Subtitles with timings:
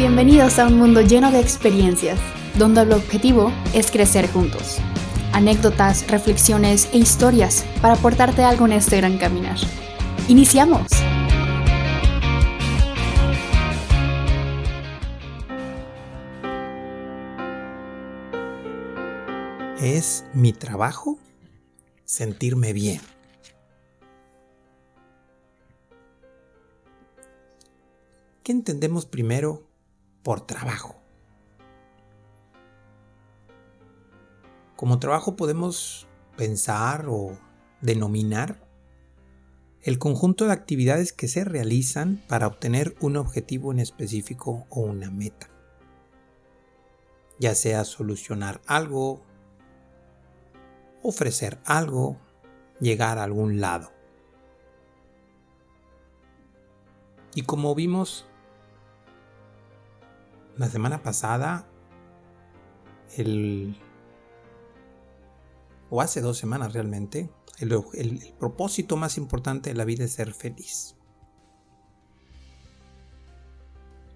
[0.00, 2.18] Bienvenidos a un mundo lleno de experiencias,
[2.56, 4.78] donde el objetivo es crecer juntos.
[5.34, 9.58] Anécdotas, reflexiones e historias para aportarte algo en este gran caminar.
[10.26, 10.86] ¡Iniciamos!
[19.82, 21.18] ¿Es mi trabajo
[22.06, 23.02] sentirme bien?
[28.42, 29.69] ¿Qué entendemos primero
[30.22, 30.96] por trabajo?
[34.76, 37.38] Como trabajo podemos pensar o
[37.82, 38.66] denominar
[39.82, 45.10] el conjunto de actividades que se realizan para obtener un objetivo en específico o una
[45.10, 45.48] meta.
[47.38, 49.22] Ya sea solucionar algo,
[51.02, 52.18] ofrecer algo,
[52.78, 53.90] llegar a algún lado.
[57.34, 58.26] Y como vimos
[60.60, 61.66] la semana pasada,
[63.16, 63.74] el,
[65.88, 67.30] o hace dos semanas realmente,
[67.60, 70.96] el, el propósito más importante de la vida es ser feliz.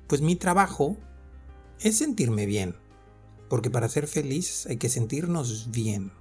[0.07, 0.99] Pues mi trabajo
[1.81, 2.77] es sentirme bien,
[3.49, 6.13] porque para ser feliz hay que sentirnos bien.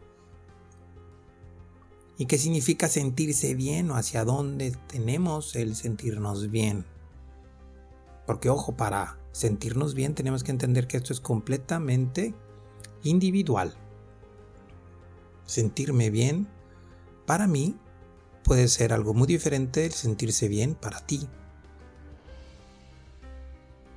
[2.18, 6.86] ¿Y qué significa sentirse bien o hacia dónde tenemos el sentirnos bien?
[8.26, 12.34] Porque ojo, para sentirnos bien tenemos que entender que esto es completamente
[13.04, 13.76] individual.
[15.46, 16.48] Sentirme bien
[17.26, 17.76] para mí
[18.44, 21.28] puede ser algo muy diferente del sentirse bien para ti.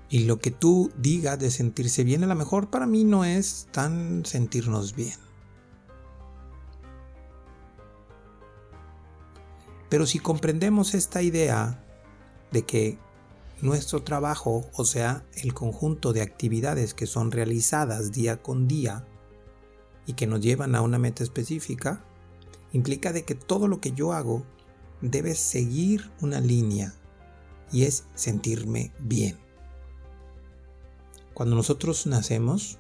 [0.09, 3.69] Y lo que tú digas de sentirse bien a lo mejor para mí no es
[3.73, 5.19] tan sentirnos bien.
[9.91, 11.85] Pero si comprendemos esta idea
[12.53, 12.99] de que
[13.61, 19.07] nuestro trabajo, o sea, el conjunto de actividades que son realizadas día con día
[20.07, 22.05] y que nos llevan a una meta específica,
[22.73, 24.45] implica de que todo lo que yo hago
[25.01, 26.95] debe seguir una línea
[27.73, 29.39] y es sentirme bien.
[31.35, 32.79] Cuando nosotros nacemos,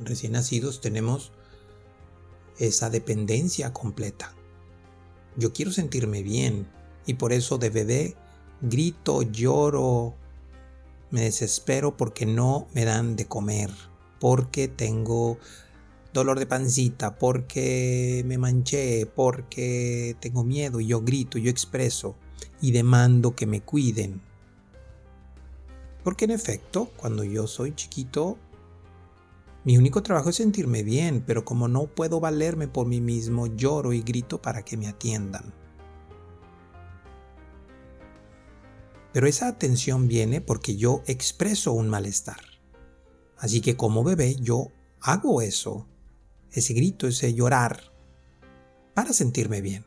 [0.00, 1.32] recién nacidos, tenemos
[2.58, 4.34] esa dependencia completa.
[5.36, 6.68] Yo quiero sentirme bien
[7.06, 8.16] y por eso de bebé
[8.60, 10.14] grito, lloro,
[11.10, 13.70] me desespero porque no me dan de comer,
[14.20, 15.38] porque tengo
[16.12, 22.16] dolor de pancita, porque me manché, porque tengo miedo yo grito, yo expreso
[22.60, 24.20] y demando que me cuiden.
[26.02, 28.38] Porque en efecto, cuando yo soy chiquito,
[29.64, 33.92] mi único trabajo es sentirme bien, pero como no puedo valerme por mí mismo, lloro
[33.92, 35.52] y grito para que me atiendan.
[39.16, 42.36] Pero esa atención viene porque yo expreso un malestar.
[43.38, 45.88] Así que como bebé yo hago eso,
[46.52, 47.80] ese grito, ese llorar,
[48.92, 49.86] para sentirme bien.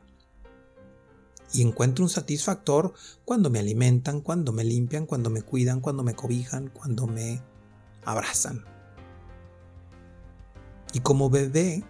[1.53, 6.15] Y encuentro un satisfactor cuando me alimentan, cuando me limpian, cuando me cuidan, cuando me
[6.15, 7.39] cobijan, cuando me
[8.05, 8.65] abrazan.
[10.91, 11.83] Y como bebé,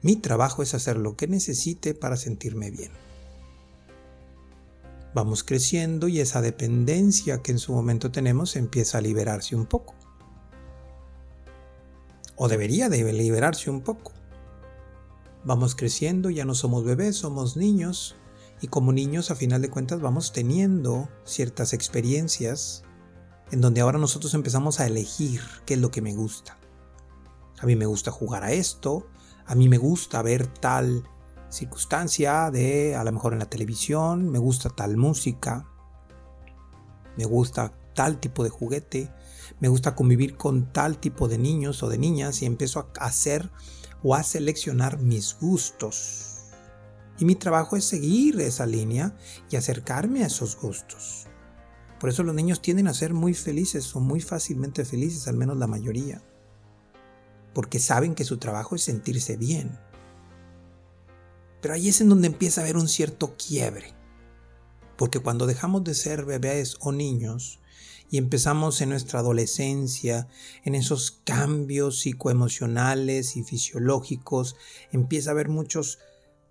[0.00, 3.07] mi trabajo es hacer lo que necesite para sentirme bien.
[5.18, 9.96] Vamos creciendo y esa dependencia que en su momento tenemos empieza a liberarse un poco.
[12.36, 14.12] O debería de liberarse un poco.
[15.42, 18.14] Vamos creciendo, ya no somos bebés, somos niños.
[18.60, 22.84] Y como niños, a final de cuentas, vamos teniendo ciertas experiencias
[23.50, 26.58] en donde ahora nosotros empezamos a elegir qué es lo que me gusta.
[27.58, 29.08] A mí me gusta jugar a esto,
[29.46, 31.02] a mí me gusta ver tal
[31.50, 35.66] circunstancia de a lo mejor en la televisión, me gusta tal música,
[37.16, 39.10] me gusta tal tipo de juguete,
[39.60, 43.50] me gusta convivir con tal tipo de niños o de niñas y empiezo a hacer
[44.02, 46.36] o a seleccionar mis gustos.
[47.18, 49.16] Y mi trabajo es seguir esa línea
[49.50, 51.26] y acercarme a esos gustos.
[51.98, 55.56] Por eso los niños tienden a ser muy felices o muy fácilmente felices, al menos
[55.56, 56.22] la mayoría.
[57.54, 59.76] Porque saben que su trabajo es sentirse bien
[61.60, 63.94] pero ahí es en donde empieza a haber un cierto quiebre.
[64.96, 67.60] Porque cuando dejamos de ser bebés o niños
[68.10, 70.28] y empezamos en nuestra adolescencia,
[70.64, 74.56] en esos cambios psicoemocionales y fisiológicos,
[74.92, 75.98] empieza a haber muchos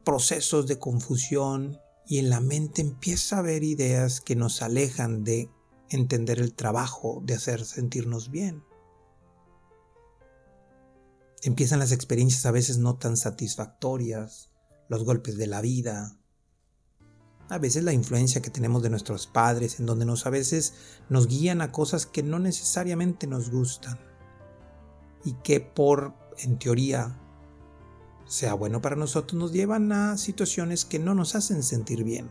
[0.03, 5.49] procesos de confusión y en la mente empieza a haber ideas que nos alejan de
[5.89, 8.63] entender el trabajo de hacer sentirnos bien.
[11.43, 14.46] Empiezan las experiencias a veces no tan satisfactorias,
[14.89, 16.17] los golpes de la vida,
[17.49, 20.73] A veces la influencia que tenemos de nuestros padres, en donde nos a veces
[21.07, 23.97] nos guían a cosas que no necesariamente nos gustan
[25.23, 27.17] y que por, en teoría,
[28.25, 32.29] sea bueno para nosotros, nos llevan a situaciones que no nos hacen sentir bien.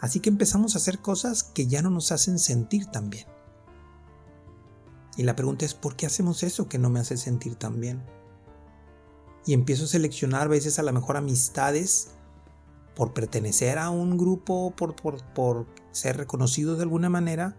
[0.00, 3.26] Así que empezamos a hacer cosas que ya no nos hacen sentir tan bien.
[5.16, 8.02] Y la pregunta es, ¿por qué hacemos eso que no me hace sentir tan bien?
[9.46, 12.08] Y empiezo a seleccionar a veces a lo mejor amistades
[12.94, 17.56] por pertenecer a un grupo, por, por, ser reconocidos de alguna manera,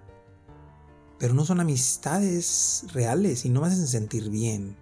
[1.19, 4.77] pero no son amistades reales y no me hacen sentir bien.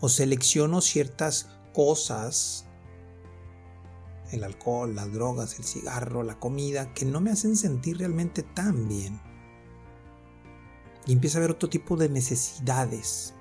[0.00, 2.66] O selecciono ciertas cosas,
[4.30, 8.88] el alcohol, las drogas, el cigarro, la comida, que no me hacen sentir realmente tan
[8.88, 9.20] bien.
[11.06, 13.34] Y empieza a haber otro tipo de necesidades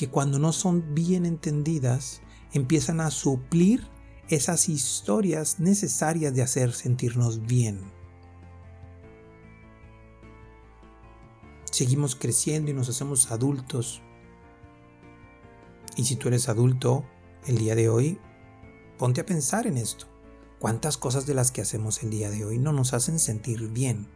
[0.00, 2.22] que cuando no son bien entendidas
[2.54, 3.86] empiezan a suplir
[4.30, 7.82] esas historias necesarias de hacer sentirnos bien.
[11.70, 14.00] Seguimos creciendo y nos hacemos adultos.
[15.98, 17.04] Y si tú eres adulto
[17.46, 18.18] el día de hoy,
[18.96, 20.06] ponte a pensar en esto.
[20.58, 24.08] ¿Cuántas cosas de las que hacemos el día de hoy no nos hacen sentir bien?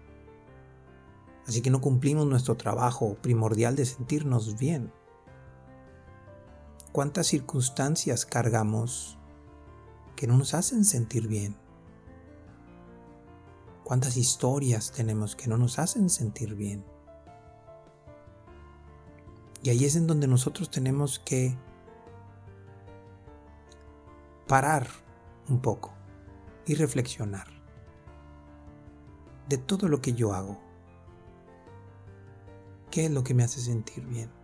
[1.47, 4.91] Así que no cumplimos nuestro trabajo primordial de sentirnos bien.
[6.95, 9.19] ¿Cuántas circunstancias cargamos
[10.15, 11.57] que no nos hacen sentir bien?
[13.83, 16.85] ¿Cuántas historias tenemos que no nos hacen sentir bien?
[19.65, 21.59] Y ahí es en donde nosotros tenemos que
[24.47, 24.87] parar
[25.49, 25.91] un poco
[26.65, 27.49] y reflexionar
[29.49, 30.61] de todo lo que yo hago.
[32.93, 34.44] ¿Qué es lo que me hace sentir bien?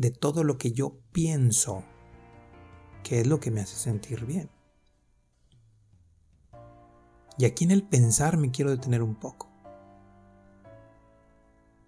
[0.00, 1.84] De todo lo que yo pienso,
[3.04, 4.48] ¿qué es lo que me hace sentir bien?
[7.36, 9.50] Y aquí en el pensar me quiero detener un poco.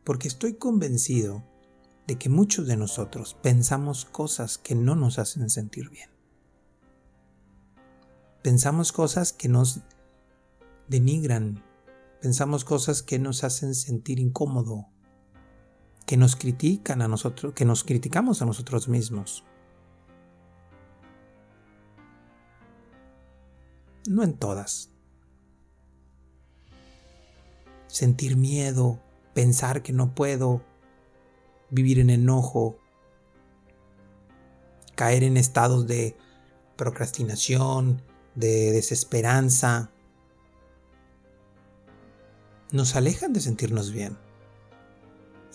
[0.04, 1.42] Porque estoy convencido
[2.06, 6.10] de que muchos de nosotros pensamos cosas que no nos hacen sentir bien.
[8.42, 9.80] Pensamos cosas que nos
[10.86, 11.64] denigran,
[12.20, 14.92] pensamos cosas que nos hacen sentir incómodo,
[16.12, 19.44] que nos critican a nosotros, que nos criticamos a nosotros mismos.
[24.06, 24.90] No en todas.
[27.86, 29.00] Sentir miedo,
[29.32, 30.60] pensar que no puedo,
[31.70, 32.76] vivir en enojo,
[34.94, 36.14] caer en estados de
[36.76, 38.02] procrastinación,
[38.34, 39.90] de desesperanza,
[42.70, 44.18] nos alejan de sentirnos bien.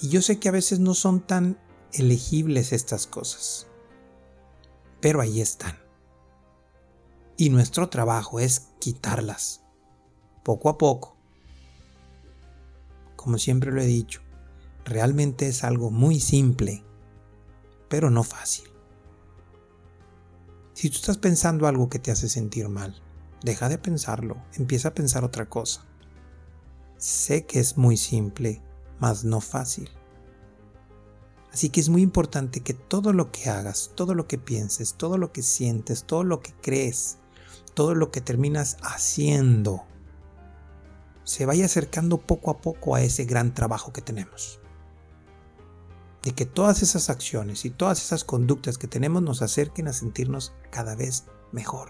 [0.01, 1.57] Y yo sé que a veces no son tan
[1.93, 3.67] elegibles estas cosas,
[5.01, 5.77] pero ahí están.
[7.35, 9.63] Y nuestro trabajo es quitarlas,
[10.43, 11.17] poco a poco.
[13.15, 14.21] Como siempre lo he dicho,
[14.85, 16.83] realmente es algo muy simple,
[17.89, 18.65] pero no fácil.
[20.73, 23.01] Si tú estás pensando algo que te hace sentir mal,
[23.41, 25.85] deja de pensarlo, empieza a pensar otra cosa.
[26.97, 28.61] Sé que es muy simple,
[28.99, 29.89] mas no fácil.
[31.51, 35.17] Así que es muy importante que todo lo que hagas, todo lo que pienses, todo
[35.17, 37.17] lo que sientes, todo lo que crees,
[37.73, 39.83] todo lo que terminas haciendo,
[41.23, 44.59] se vaya acercando poco a poco a ese gran trabajo que tenemos.
[46.23, 50.53] De que todas esas acciones y todas esas conductas que tenemos nos acerquen a sentirnos
[50.71, 51.89] cada vez mejor.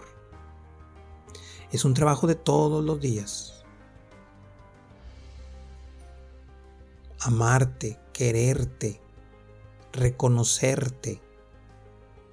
[1.70, 3.57] Es un trabajo de todos los días,
[7.20, 9.00] amarte, quererte,
[9.92, 11.20] reconocerte,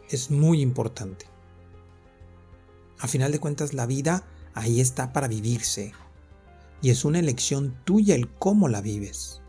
[0.10, 1.28] es muy importante.
[3.00, 5.94] A final de cuentas, la vida ahí está para vivirse.
[6.82, 9.42] Y es una elección tuya el cómo la vives.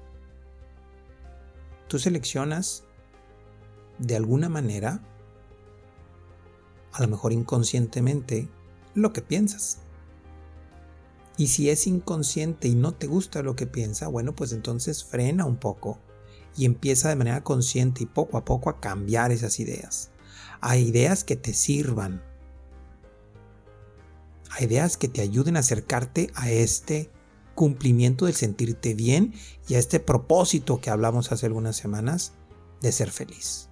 [1.88, 2.84] Tú seleccionas
[3.98, 5.02] de alguna manera,
[6.92, 8.48] a lo mejor inconscientemente,
[8.94, 9.80] lo que piensas.
[11.36, 15.44] Y si es inconsciente y no te gusta lo que piensa, bueno, pues entonces frena
[15.44, 15.98] un poco
[16.56, 20.10] y empieza de manera consciente y poco a poco a cambiar esas ideas.
[20.60, 22.22] A ideas que te sirvan.
[24.50, 27.10] A ideas que te ayuden a acercarte a este
[27.54, 29.34] cumplimiento del sentirte bien
[29.68, 32.32] y a este propósito que hablamos hace algunas semanas
[32.80, 33.68] de ser feliz.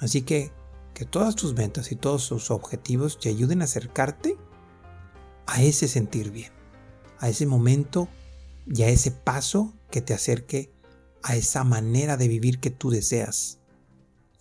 [0.00, 0.52] Así que
[0.98, 4.36] que todas tus metas y todos tus objetivos te ayuden a acercarte
[5.48, 6.52] a ese sentir bien,
[7.18, 8.06] a ese momento
[8.66, 10.70] y a ese paso que te acerque
[11.22, 13.58] a esa manera de vivir que tú deseas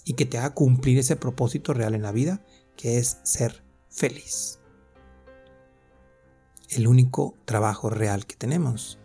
[0.03, 2.45] y que te haga cumplir ese propósito real en la vida
[2.75, 4.59] que es ser feliz.
[6.69, 8.99] El único trabajo real que tenemos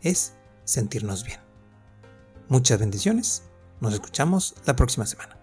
[0.00, 0.32] es
[0.64, 1.40] sentirnos bien.
[2.48, 3.42] Muchas bendiciones.
[3.80, 5.38] Nos escuchamos la próxima semana.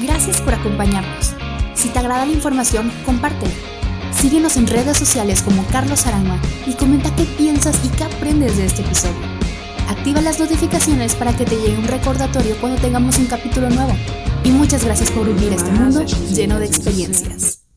[0.00, 1.34] Gracias por acompañarnos.
[1.80, 3.54] Si te agrada la información, compártela.
[4.12, 8.66] Síguenos en redes sociales como Carlos Arangua y comenta qué piensas y qué aprendes de
[8.66, 9.16] este episodio.
[9.88, 13.96] Activa las notificaciones para que te llegue un recordatorio cuando tengamos un capítulo nuevo.
[14.44, 17.69] Y muchas gracias por vivir este mundo lleno de experiencias.